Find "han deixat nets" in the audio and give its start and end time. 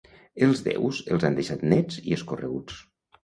1.29-2.01